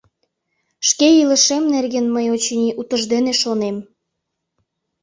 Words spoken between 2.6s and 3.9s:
утыждене шонем.